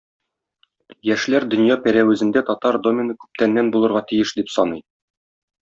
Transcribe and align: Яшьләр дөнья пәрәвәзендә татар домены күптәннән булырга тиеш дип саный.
Яшьләр 1.09 1.45
дөнья 1.51 1.77
пәрәвәзендә 1.83 2.45
татар 2.49 2.81
домены 2.89 3.19
күптәннән 3.25 3.73
булырга 3.77 4.05
тиеш 4.15 4.37
дип 4.41 4.55
саный. 4.59 4.87